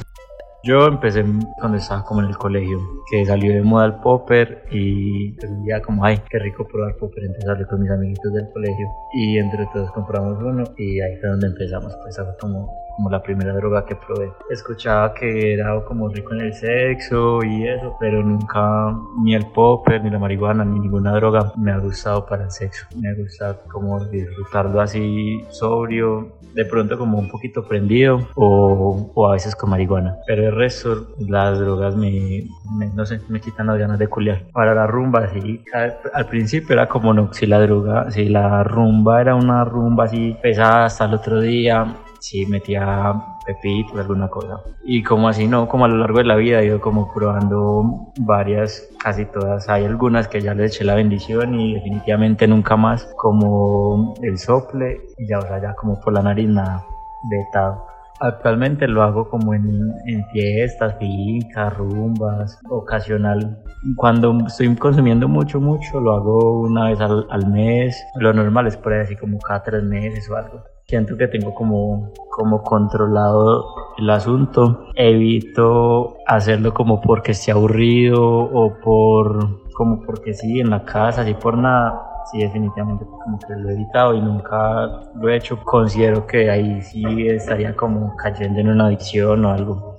Yo 0.64 0.87
empecé 0.87 1.25
cuando 1.59 1.78
estaba 1.78 2.04
como 2.04 2.21
en 2.21 2.28
el 2.28 2.37
colegio, 2.37 2.78
que 3.11 3.26
salió 3.26 3.52
de 3.52 3.62
moda 3.62 3.87
el 3.87 3.95
popper 3.97 4.64
y 4.71 5.35
un 5.45 5.64
día 5.64 5.83
como, 5.83 6.04
ay, 6.04 6.21
qué 6.31 6.38
rico 6.38 6.64
probar 6.69 6.95
popper, 6.99 7.25
empezarle 7.25 7.66
con 7.66 7.83
mis 7.83 7.90
amiguitos 7.90 8.33
del 8.33 8.49
colegio 8.52 8.87
y 9.12 9.38
entre 9.38 9.66
todos 9.73 9.90
compramos 9.90 10.40
uno 10.40 10.62
y 10.78 11.00
ahí 11.00 11.16
fue 11.21 11.31
donde 11.31 11.49
empezamos, 11.49 11.92
pues 12.04 12.14
fue 12.14 12.37
como, 12.40 12.73
como 12.97 13.11
la 13.11 13.23
primera 13.23 13.53
droga 13.53 13.85
que 13.85 13.97
probé. 13.97 14.33
Escuchaba 14.51 15.15
que 15.15 15.55
era 15.55 15.81
como 15.85 16.09
rico 16.09 16.35
en 16.35 16.41
el 16.41 16.55
sexo 16.55 17.43
y 17.43 17.69
eso, 17.69 17.97
pero 18.01 18.23
nunca 18.23 18.95
ni 19.23 19.35
el 19.35 19.47
popper, 19.47 20.03
ni 20.03 20.11
la 20.11 20.19
marihuana, 20.19 20.65
ni 20.65 20.79
ninguna 20.79 21.13
droga 21.13 21.53
me 21.57 21.73
ha 21.73 21.79
gustado 21.79 22.27
para 22.27 22.45
el 22.45 22.51
sexo. 22.51 22.87
Me 22.97 23.09
ha 23.09 23.15
gustado 23.15 23.59
como 23.71 24.05
disfrutarlo 24.07 24.81
así 24.81 25.45
sobrio, 25.51 26.33
de 26.55 26.65
pronto 26.65 26.99
como 26.99 27.19
un 27.19 27.29
poquito 27.29 27.67
prendido 27.67 28.29
o, 28.35 29.11
o 29.15 29.29
a 29.29 29.33
veces 29.33 29.57
con 29.57 29.71
marihuana. 29.71 30.19
Pero 30.27 30.49
el 30.49 30.55
resto, 30.55 31.09
las 31.19 31.59
drogas 31.59 31.97
me, 31.97 32.45
me, 32.77 32.87
no 32.95 33.07
sé, 33.07 33.21
me 33.29 33.41
quitan 33.41 33.67
las 33.67 33.79
ganas 33.79 33.99
de 33.99 34.09
culiar. 34.09 34.43
Para 34.53 34.75
la 34.75 34.87
rumba, 34.87 35.29
sí, 35.29 35.65
al, 35.73 35.97
al, 36.13 36.27
principio 36.27 36.75
era 36.75 36.89
como 36.89 37.13
no, 37.15 37.33
si 37.33 37.47
la 37.47 37.61
droga, 37.61 38.11
si 38.11 38.29
la 38.29 38.63
rumba 38.65 39.21
era 39.21 39.35
una 39.35 39.65
rumba 39.65 40.05
así 40.05 40.37
pesada 40.43 40.87
hasta 40.87 41.07
el 41.07 41.15
otro 41.15 41.41
día, 41.41 41.87
sí 42.23 42.47
metía 42.47 43.14
pepito, 43.45 43.99
alguna 43.99 44.29
cosa. 44.29 44.61
Y 44.85 45.02
como 45.02 45.29
así 45.29 45.47
no, 45.47 45.69
como 45.69 45.85
a 45.85 45.88
lo 45.88 45.97
largo 45.97 46.19
de 46.19 46.25
la 46.25 46.37
vida 46.37 46.61
he 46.61 46.67
ido 46.67 46.81
como 46.81 47.12
probando 47.12 48.12
varias, 48.21 48.88
casi 49.02 49.26
todas. 49.26 49.69
Hay 49.69 49.85
algunas 49.85 50.29
que 50.29 50.41
ya 50.41 50.55
les 50.55 50.73
eché 50.75 50.85
la 50.85 50.95
bendición 50.95 51.59
y 51.59 51.75
definitivamente 51.75 52.47
nunca 52.47 52.76
más, 52.76 53.05
como 53.17 54.14
el 54.23 54.38
sople 54.38 55.00
y 55.19 55.29
ya, 55.29 55.41
o 55.41 55.43
sea, 55.43 55.61
ya 55.61 55.75
como 55.75 56.00
por 56.00 56.12
la 56.12 56.23
nariz 56.23 56.49
nada, 56.49 56.85
vetado. 57.29 57.87
Actualmente 58.21 58.87
lo 58.87 59.02
hago 59.02 59.29
como 59.29 59.52
en, 59.52 59.91
en, 60.07 60.25
fiestas, 60.26 60.97
fincas, 61.00 61.76
rumbas, 61.76 62.61
ocasional. 62.71 63.59
Cuando 63.97 64.47
estoy 64.47 64.76
consumiendo 64.76 65.26
mucho, 65.26 65.61
mucho, 65.61 65.99
lo 65.99 66.14
hago 66.14 66.61
una 66.61 66.91
vez 66.91 67.00
al, 67.00 67.26
al 67.31 67.50
mes. 67.50 68.00
Lo 68.21 68.33
normal 68.33 68.69
es 68.69 68.76
por 68.76 68.93
ahí 68.93 69.00
así 69.00 69.17
como 69.17 69.41
cada 69.41 69.64
tres 69.64 69.83
meses 69.83 70.31
o 70.31 70.37
algo. 70.37 70.62
Siento 70.87 71.17
que 71.17 71.29
tengo 71.29 71.55
como, 71.55 72.12
como 72.31 72.62
controlado 72.62 73.65
el 73.99 74.11
asunto. 74.11 74.89
Evito 74.95 76.19
hacerlo 76.27 76.75
como 76.75 77.01
porque 77.01 77.33
esté 77.33 77.53
aburrido 77.53 78.23
o 78.23 78.79
por 78.81 79.73
como 79.73 80.03
porque 80.03 80.35
sí 80.35 80.61
en 80.61 80.71
la 80.71 80.85
casa, 80.85 81.23
así 81.23 81.33
por 81.35 81.57
nada 81.57 82.12
sí, 82.31 82.39
definitivamente 82.39 83.05
como 83.05 83.39
que 83.39 83.55
lo 83.57 83.71
he 83.71 83.75
evitado 83.75 84.15
y 84.15 84.21
nunca 84.21 85.03
lo 85.15 85.29
he 85.29 85.37
hecho. 85.37 85.59
Considero 85.65 86.27
que 86.27 86.51
ahí 86.51 86.81
sí 86.83 87.03
estaría 87.29 87.75
como 87.75 88.15
cayendo 88.17 88.61
en 88.61 88.69
una 88.69 88.87
adicción 88.87 89.45
o 89.45 89.53
algo. 89.53 89.92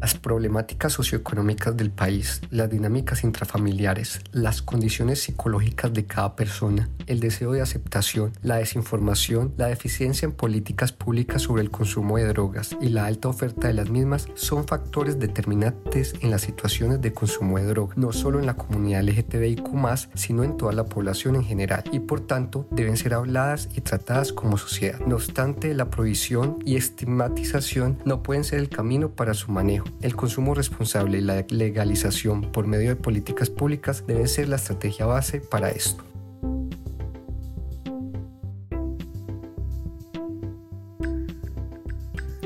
Las 0.00 0.14
problemáticas 0.14 0.94
socioeconómicas 0.94 1.76
del 1.76 1.90
país, 1.90 2.40
las 2.50 2.70
dinámicas 2.70 3.22
intrafamiliares, 3.22 4.20
las 4.32 4.62
condiciones 4.62 5.20
psicológicas 5.20 5.92
de 5.92 6.06
cada 6.06 6.36
persona, 6.36 6.88
el 7.06 7.20
deseo 7.20 7.52
de 7.52 7.60
aceptación, 7.60 8.32
la 8.42 8.56
desinformación, 8.56 9.52
la 9.58 9.66
deficiencia 9.66 10.24
en 10.24 10.32
políticas 10.32 10.92
públicas 10.92 11.42
sobre 11.42 11.62
el 11.62 11.70
consumo 11.70 12.16
de 12.16 12.26
drogas 12.28 12.76
y 12.80 12.88
la 12.88 13.04
alta 13.04 13.28
oferta 13.28 13.68
de 13.68 13.74
las 13.74 13.90
mismas 13.90 14.26
son 14.36 14.66
factores 14.66 15.18
determinantes 15.18 16.14
en 16.22 16.30
las 16.30 16.40
situaciones 16.40 17.02
de 17.02 17.12
consumo 17.12 17.58
de 17.58 17.66
drogas, 17.66 17.98
no 17.98 18.12
solo 18.12 18.38
en 18.38 18.46
la 18.46 18.54
comunidad 18.54 19.02
LGTBIQ, 19.02 19.68
sino 20.14 20.44
en 20.44 20.56
toda 20.56 20.72
la 20.72 20.86
población 20.86 21.36
en 21.36 21.44
general, 21.44 21.84
y 21.92 22.00
por 22.00 22.20
tanto 22.20 22.66
deben 22.70 22.96
ser 22.96 23.12
habladas 23.12 23.68
y 23.74 23.82
tratadas 23.82 24.32
como 24.32 24.56
sociedad. 24.56 24.98
No 25.06 25.16
obstante, 25.16 25.74
la 25.74 25.90
prohibición 25.90 26.58
y 26.64 26.76
estigmatización 26.76 27.98
no 28.06 28.22
pueden 28.22 28.44
ser 28.44 28.60
el 28.60 28.70
camino 28.70 29.10
para 29.10 29.34
su 29.34 29.52
manejo. 29.52 29.89
El 30.00 30.16
consumo 30.16 30.54
responsable 30.54 31.18
y 31.18 31.20
la 31.20 31.44
legalización 31.48 32.42
por 32.42 32.66
medio 32.66 32.90
de 32.90 32.96
políticas 32.96 33.50
públicas 33.50 34.04
deben 34.06 34.28
ser 34.28 34.48
la 34.48 34.56
estrategia 34.56 35.06
base 35.06 35.40
para 35.40 35.70
esto. 35.70 36.04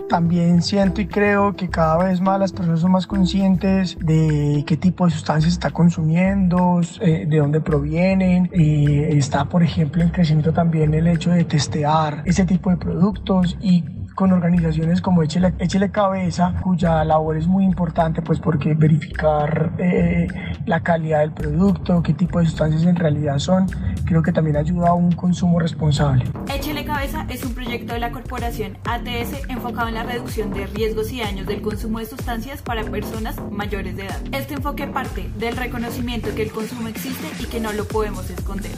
También 0.08 0.62
siento 0.62 1.00
y 1.00 1.06
creo 1.06 1.56
que 1.56 1.68
cada 1.68 2.04
vez 2.04 2.20
más 2.20 2.38
las 2.38 2.52
personas 2.52 2.78
son 2.78 2.92
más 2.92 3.04
conscientes 3.04 3.96
de 3.98 4.62
qué 4.64 4.76
tipo 4.76 5.06
de 5.06 5.10
sustancias 5.10 5.54
está 5.54 5.70
consumiendo, 5.70 6.80
eh, 7.00 7.26
de 7.28 7.38
dónde 7.38 7.60
provienen. 7.60 8.48
Está, 8.52 9.46
por 9.46 9.64
ejemplo, 9.64 10.02
en 10.02 10.10
crecimiento 10.10 10.52
también 10.52 10.94
el 10.94 11.08
hecho 11.08 11.30
de 11.30 11.44
testear 11.44 12.22
ese 12.26 12.44
tipo 12.44 12.70
de 12.70 12.76
productos 12.76 13.56
y 13.60 13.82
con 14.14 14.32
organizaciones 14.32 15.00
como 15.00 15.22
Échele, 15.22 15.54
Échele 15.58 15.90
Cabeza, 15.90 16.54
cuya 16.62 17.04
labor 17.04 17.36
es 17.36 17.46
muy 17.46 17.64
importante, 17.64 18.22
pues 18.22 18.38
porque 18.38 18.74
verificar 18.74 19.72
eh, 19.78 20.28
la 20.66 20.80
calidad 20.80 21.20
del 21.20 21.32
producto, 21.32 22.02
qué 22.02 22.14
tipo 22.14 22.38
de 22.38 22.46
sustancias 22.46 22.84
en 22.84 22.96
realidad 22.96 23.38
son, 23.38 23.66
creo 24.04 24.22
que 24.22 24.32
también 24.32 24.56
ayuda 24.56 24.90
a 24.90 24.94
un 24.94 25.12
consumo 25.12 25.58
responsable. 25.58 26.24
Échele 26.52 26.84
Cabeza 26.84 27.26
es 27.28 27.44
un 27.44 27.54
proyecto 27.54 27.94
de 27.94 27.98
la 27.98 28.12
corporación 28.12 28.78
ATS 28.84 29.48
enfocado 29.48 29.88
en 29.88 29.94
la 29.94 30.04
reducción 30.04 30.52
de 30.52 30.66
riesgos 30.66 31.12
y 31.12 31.20
daños 31.20 31.46
del 31.46 31.60
consumo 31.62 31.98
de 31.98 32.06
sustancias 32.06 32.62
para 32.62 32.82
personas 32.84 33.36
mayores 33.50 33.96
de 33.96 34.06
edad. 34.06 34.20
Este 34.32 34.54
enfoque 34.54 34.86
parte 34.86 35.28
del 35.38 35.56
reconocimiento 35.56 36.34
que 36.34 36.42
el 36.42 36.52
consumo 36.52 36.88
existe 36.88 37.26
y 37.40 37.46
que 37.46 37.60
no 37.60 37.72
lo 37.72 37.86
podemos 37.86 38.30
esconder. 38.30 38.72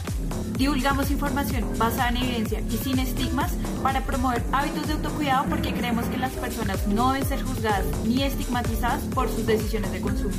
Divulgamos 0.57 1.11
información 1.11 1.65
basada 1.77 2.09
en 2.09 2.17
evidencia 2.17 2.61
y 2.61 2.79
sin 2.79 2.99
estigmas 2.99 3.53
para 3.83 4.01
promover 4.01 4.43
hábitos 4.53 4.87
de 4.87 4.95
autocuidado 4.95 5.26
porque 5.49 5.75
creemos 5.75 6.05
que 6.07 6.19
las 6.19 6.33
personas 6.33 6.87
no 6.87 7.13
deben 7.13 7.29
ser 7.29 7.43
juzgadas 7.43 7.85
ni 8.05 8.23
estigmatizadas 8.23 9.03
por 9.13 9.29
sus 9.29 9.45
decisiones 9.45 9.91
de 9.91 10.01
consumo. 10.01 10.35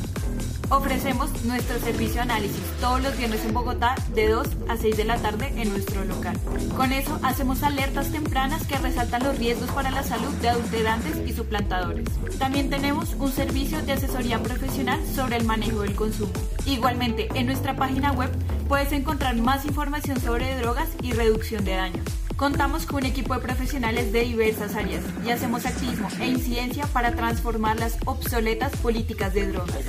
Ofrecemos 0.70 1.29
nuestro 1.44 1.77
servicio 1.79 2.15
de 2.15 2.22
análisis 2.22 2.62
todos 2.79 3.01
los 3.01 3.17
viernes 3.17 3.44
en 3.44 3.53
Bogotá 3.53 3.96
de 4.15 4.29
2 4.29 4.48
a 4.70 4.77
6 4.77 4.96
de 4.96 5.03
la 5.03 5.17
tarde 5.17 5.51
en 5.58 5.70
nuestro 5.70 6.06
local. 6.06 6.38
Con 6.77 6.94
eso 6.94 7.20
hacemos 7.22 7.63
alertas 7.63 8.12
tempranas 8.12 8.65
que 8.65 8.77
resaltan 8.77 9.24
los 9.24 9.38
riesgos 9.38 9.70
para 9.72 9.91
la 9.91 10.03
salud 10.03 10.34
de 10.41 10.50
adulterantes 10.50 11.17
y 11.25 11.34
suplantadores. 11.34 12.08
También 12.39 12.70
tenemos 12.70 13.13
un 13.20 13.32
servicio 13.32 13.82
de 13.82 13.94
asesoría 13.94 14.41
profesional 14.41 15.01
sobre 15.13 15.36
el 15.36 15.44
manejo 15.44 15.82
del 15.82 15.96
consumo. 15.96 16.32
Igualmente, 16.65 17.27
en 17.34 17.48
nuestra 17.48 17.75
página 17.75 18.13
web 18.13 18.32
puedes 18.70 18.94
encontrar 18.94 19.36
más 19.36 19.65
información 19.65 20.20
sobre 20.22 20.58
drogas 20.58 20.88
y 21.01 21.12
reducción 21.12 21.65
de 21.65 21.75
daños. 21.75 22.06
Contamos 22.38 22.86
con 22.86 22.98
un 22.98 23.06
equipo 23.08 23.34
de 23.34 23.39
profesionales 23.39 24.12
de 24.12 24.22
diversas 24.22 24.75
áreas 24.75 25.03
y 25.25 25.32
hacemos 25.32 25.65
activismo 25.65 26.08
e 26.22 26.27
incidencia 26.27 26.86
para 26.86 27.15
transformar 27.15 27.79
las 27.79 27.98
obsoletas 28.06 28.75
políticas 28.77 29.34
de 29.34 29.48
drogas. 29.48 29.84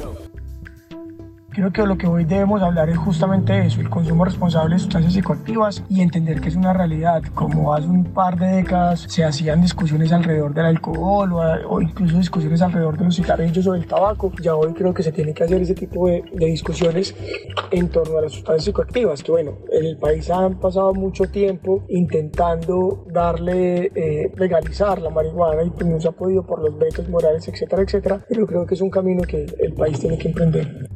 Creo 1.59 1.73
que 1.73 1.83
lo 1.83 1.99
que 1.99 2.07
hoy 2.07 2.25
debemos 2.25 2.63
hablar 2.63 2.89
es 2.89 2.97
justamente 2.97 3.67
eso, 3.67 3.81
el 3.81 3.91
consumo 3.91 4.25
responsable 4.25 4.77
de 4.77 4.79
sustancias 4.79 5.13
psicoactivas 5.13 5.83
y 5.89 6.03
entender 6.03 6.41
que 6.41 6.51
es 6.51 6.55
una 6.55 6.73
realidad. 6.73 7.21
Como 7.35 7.75
hace 7.75 7.89
un 7.89 8.05
par 8.05 8.39
de 8.39 8.47
décadas 8.47 9.01
se 9.09 9.25
hacían 9.25 9.61
discusiones 9.61 10.13
alrededor 10.13 10.55
del 10.55 10.67
alcohol 10.67 11.33
o, 11.33 11.41
o 11.69 11.83
incluso 11.83 12.17
discusiones 12.17 12.63
alrededor 12.63 12.97
de 12.97 13.07
los 13.07 13.17
cigarrillos 13.17 13.67
o 13.67 13.73
del 13.73 13.89
tabaco, 13.89 14.31
ya 14.41 14.55
hoy 14.55 14.73
creo 14.73 14.95
que 14.95 15.03
se 15.03 15.11
tiene 15.11 15.35
que 15.35 15.43
hacer 15.43 15.61
ese 15.61 15.75
tipo 15.75 16.07
de, 16.07 16.23
de 16.33 16.47
discusiones 16.47 17.13
en 17.73 17.89
torno 17.89 18.19
a 18.19 18.23
las 18.23 18.35
sustancias 18.35 18.67
psicoactivas. 18.67 19.25
Que 19.25 19.33
bueno, 19.33 19.59
en 19.73 19.85
el 19.85 19.99
país 19.99 20.31
han 20.31 20.61
pasado 20.61 20.95
mucho 20.95 21.25
tiempo 21.25 21.85
intentando 21.89 23.05
darle, 23.11 23.91
eh, 23.97 24.33
legalizar 24.37 25.03
la 25.03 25.11
marihuana 25.11 25.65
y 25.65 25.71
pues 25.71 25.87
no 25.87 26.01
se 26.01 26.07
ha 26.07 26.13
podido 26.13 26.47
por 26.47 26.63
los 26.63 26.79
vetos 26.79 27.09
morales, 27.09 27.49
etcétera, 27.49 27.83
etcétera, 27.83 28.25
pero 28.29 28.47
creo 28.47 28.65
que 28.65 28.77
es 28.77 28.81
un 28.81 28.91
camino 28.91 29.23
que 29.25 29.45
el 29.59 29.75
país 29.75 29.99
tiene 29.99 30.17
que 30.17 30.29
emprender. 30.29 30.88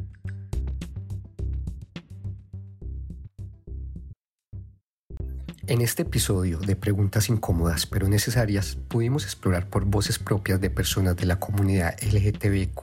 En 5.65 5.79
este 5.79 6.01
episodio 6.01 6.59
de 6.59 6.75
Preguntas 6.75 7.29
Incómodas 7.29 7.85
pero 7.85 8.09
Necesarias 8.09 8.77
pudimos 8.89 9.23
explorar 9.23 9.69
por 9.69 9.85
voces 9.85 10.19
propias 10.19 10.59
de 10.59 10.69
personas 10.69 11.15
de 11.15 11.25
la 11.25 11.39
comunidad 11.39 11.95
LGTBIQ 12.01 12.73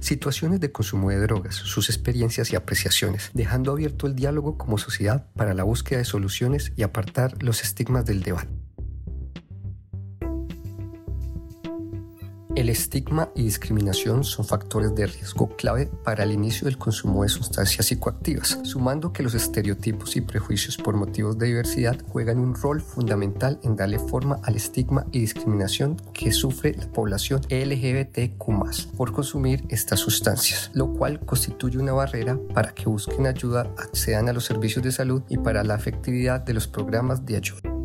situaciones 0.00 0.60
de 0.60 0.70
consumo 0.70 1.08
de 1.08 1.18
drogas, 1.18 1.54
sus 1.54 1.88
experiencias 1.88 2.52
y 2.52 2.56
apreciaciones, 2.56 3.30
dejando 3.32 3.72
abierto 3.72 4.06
el 4.06 4.16
diálogo 4.16 4.58
como 4.58 4.76
sociedad 4.76 5.26
para 5.34 5.54
la 5.54 5.62
búsqueda 5.62 6.00
de 6.00 6.04
soluciones 6.04 6.74
y 6.76 6.82
apartar 6.82 7.42
los 7.42 7.62
estigmas 7.62 8.04
del 8.04 8.22
debate. 8.22 8.55
El 12.56 12.70
estigma 12.70 13.28
y 13.34 13.42
discriminación 13.42 14.24
son 14.24 14.46
factores 14.46 14.94
de 14.94 15.06
riesgo 15.06 15.54
clave 15.56 15.90
para 16.02 16.24
el 16.24 16.32
inicio 16.32 16.64
del 16.64 16.78
consumo 16.78 17.22
de 17.22 17.28
sustancias 17.28 17.84
psicoactivas, 17.84 18.58
sumando 18.62 19.12
que 19.12 19.22
los 19.22 19.34
estereotipos 19.34 20.16
y 20.16 20.22
prejuicios 20.22 20.78
por 20.78 20.96
motivos 20.96 21.36
de 21.36 21.48
diversidad 21.48 21.98
juegan 22.08 22.38
un 22.38 22.54
rol 22.54 22.80
fundamental 22.80 23.60
en 23.62 23.76
darle 23.76 23.98
forma 23.98 24.40
al 24.42 24.56
estigma 24.56 25.04
y 25.12 25.20
discriminación 25.20 25.96
que 26.14 26.32
sufre 26.32 26.74
la 26.74 26.90
población 26.90 27.42
LGBTQ 27.50 28.96
por 28.96 29.12
consumir 29.12 29.62
estas 29.68 30.00
sustancias, 30.00 30.70
lo 30.72 30.94
cual 30.94 31.20
constituye 31.20 31.76
una 31.76 31.92
barrera 31.92 32.38
para 32.54 32.72
que 32.72 32.88
busquen 32.88 33.26
ayuda, 33.26 33.70
accedan 33.76 34.30
a 34.30 34.32
los 34.32 34.46
servicios 34.46 34.82
de 34.82 34.92
salud 34.92 35.22
y 35.28 35.36
para 35.36 35.62
la 35.62 35.74
efectividad 35.74 36.40
de 36.40 36.54
los 36.54 36.66
programas 36.66 37.26
de 37.26 37.36
ayuda. 37.36 37.75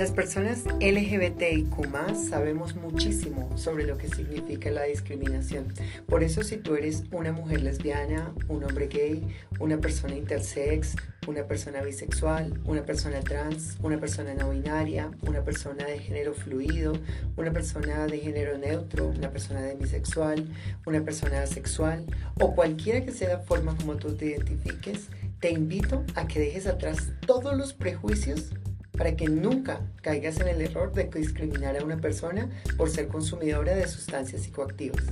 Las 0.00 0.12
personas 0.12 0.64
LGBTIQ 0.80 1.74
sabemos 2.14 2.74
muchísimo 2.74 3.54
sobre 3.58 3.84
lo 3.84 3.98
que 3.98 4.08
significa 4.08 4.70
la 4.70 4.84
discriminación. 4.84 5.74
Por 6.06 6.22
eso 6.22 6.42
si 6.42 6.56
tú 6.56 6.74
eres 6.74 7.04
una 7.12 7.32
mujer 7.32 7.60
lesbiana, 7.60 8.32
un 8.48 8.64
hombre 8.64 8.86
gay, 8.86 9.22
una 9.58 9.76
persona 9.76 10.16
intersex, 10.16 10.96
una 11.26 11.44
persona 11.44 11.82
bisexual, 11.82 12.58
una 12.64 12.82
persona 12.86 13.20
trans, 13.20 13.76
una 13.82 14.00
persona 14.00 14.32
no 14.32 14.48
binaria, 14.48 15.10
una 15.28 15.44
persona 15.44 15.84
de 15.84 15.98
género 15.98 16.32
fluido, 16.32 16.94
una 17.36 17.52
persona 17.52 18.06
de 18.06 18.20
género 18.20 18.56
neutro, 18.56 19.08
una 19.08 19.30
persona 19.30 19.60
demisexual, 19.60 20.48
una 20.86 21.02
persona 21.02 21.42
asexual 21.42 22.06
o 22.40 22.54
cualquiera 22.54 23.04
que 23.04 23.12
sea 23.12 23.28
la 23.28 23.40
forma 23.40 23.76
como 23.76 23.96
tú 23.96 24.16
te 24.16 24.28
identifiques, 24.28 25.08
te 25.40 25.50
invito 25.50 26.04
a 26.14 26.26
que 26.26 26.40
dejes 26.40 26.66
atrás 26.66 27.10
todos 27.26 27.54
los 27.54 27.74
prejuicios 27.74 28.54
para 29.00 29.16
que 29.16 29.30
nunca 29.30 29.80
caigas 30.02 30.40
en 30.40 30.48
el 30.48 30.60
error 30.60 30.92
de 30.92 31.04
discriminar 31.04 31.74
a 31.74 31.82
una 31.82 31.96
persona 31.96 32.50
por 32.76 32.90
ser 32.90 33.08
consumidora 33.08 33.74
de 33.74 33.88
sustancias 33.88 34.42
psicoactivas. 34.42 35.02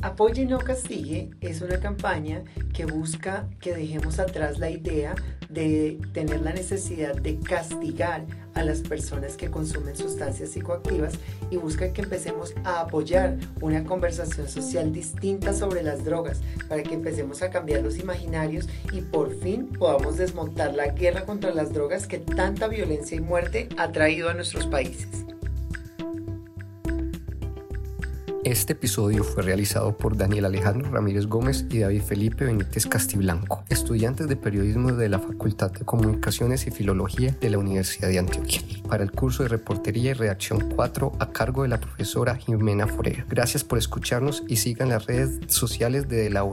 Apoye 0.00 0.46
no 0.46 0.58
castigue 0.58 1.30
es 1.40 1.60
una 1.60 1.80
campaña 1.80 2.44
que 2.72 2.84
busca 2.84 3.48
que 3.60 3.74
dejemos 3.74 4.20
atrás 4.20 4.60
la 4.60 4.70
idea 4.70 5.16
de 5.48 5.98
tener 6.12 6.40
la 6.40 6.52
necesidad 6.52 7.16
de 7.16 7.36
castigar 7.40 8.24
a 8.54 8.62
las 8.62 8.80
personas 8.80 9.36
que 9.36 9.50
consumen 9.50 9.96
sustancias 9.96 10.50
psicoactivas 10.50 11.14
y 11.50 11.56
busca 11.56 11.92
que 11.92 12.02
empecemos 12.02 12.54
a 12.62 12.82
apoyar 12.82 13.38
una 13.60 13.82
conversación 13.82 14.48
social 14.48 14.92
distinta 14.92 15.52
sobre 15.52 15.82
las 15.82 16.04
drogas 16.04 16.42
para 16.68 16.84
que 16.84 16.94
empecemos 16.94 17.42
a 17.42 17.50
cambiar 17.50 17.82
los 17.82 17.98
imaginarios 17.98 18.68
y 18.92 19.00
por 19.00 19.34
fin 19.40 19.66
podamos 19.66 20.16
desmontar 20.16 20.74
la 20.74 20.88
guerra 20.88 21.24
contra 21.24 21.52
las 21.52 21.72
drogas 21.72 22.06
que 22.06 22.18
tanta 22.18 22.68
violencia 22.68 23.16
y 23.16 23.20
muerte 23.20 23.68
ha 23.76 23.90
traído 23.90 24.28
a 24.28 24.34
nuestros 24.34 24.66
países. 24.66 25.27
Este 28.48 28.72
episodio 28.72 29.24
fue 29.24 29.42
realizado 29.42 29.98
por 29.98 30.16
Daniel 30.16 30.46
Alejandro 30.46 30.90
Ramírez 30.90 31.26
Gómez 31.26 31.66
y 31.68 31.80
David 31.80 32.00
Felipe 32.00 32.46
Benítez 32.46 32.86
Castiblanco, 32.86 33.62
estudiantes 33.68 34.26
de 34.26 34.36
periodismo 34.36 34.90
de 34.92 35.10
la 35.10 35.18
Facultad 35.18 35.70
de 35.70 35.84
Comunicaciones 35.84 36.66
y 36.66 36.70
Filología 36.70 37.36
de 37.38 37.50
la 37.50 37.58
Universidad 37.58 38.08
de 38.08 38.18
Antioquia, 38.18 38.62
para 38.88 39.04
el 39.04 39.12
curso 39.12 39.42
de 39.42 39.50
Reportería 39.50 40.12
y 40.12 40.14
Redacción 40.14 40.70
4 40.74 41.12
a 41.18 41.30
cargo 41.30 41.64
de 41.64 41.68
la 41.68 41.78
profesora 41.78 42.36
Jimena 42.36 42.86
Forera. 42.86 43.26
Gracias 43.28 43.64
por 43.64 43.76
escucharnos 43.76 44.42
y 44.48 44.56
sigan 44.56 44.88
las 44.88 45.04
redes 45.04 45.40
sociales 45.48 46.08
de 46.08 46.30
la 46.30 46.44